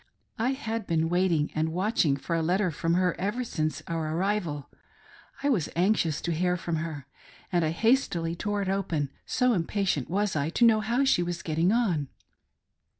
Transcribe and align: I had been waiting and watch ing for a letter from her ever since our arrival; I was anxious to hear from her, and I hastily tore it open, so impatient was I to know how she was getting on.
I 0.39 0.53
had 0.53 0.87
been 0.87 1.09
waiting 1.09 1.51
and 1.53 1.71
watch 1.71 2.03
ing 2.05 2.17
for 2.17 2.35
a 2.35 2.41
letter 2.41 2.71
from 2.71 2.95
her 2.95 3.15
ever 3.19 3.43
since 3.43 3.83
our 3.87 4.17
arrival; 4.17 4.67
I 5.43 5.49
was 5.49 5.69
anxious 5.75 6.21
to 6.21 6.31
hear 6.31 6.57
from 6.57 6.77
her, 6.77 7.05
and 7.51 7.63
I 7.63 7.69
hastily 7.69 8.35
tore 8.35 8.63
it 8.63 8.67
open, 8.67 9.11
so 9.27 9.53
impatient 9.53 10.09
was 10.09 10.35
I 10.35 10.49
to 10.49 10.65
know 10.65 10.79
how 10.79 11.03
she 11.03 11.21
was 11.21 11.43
getting 11.43 11.71
on. 11.71 12.07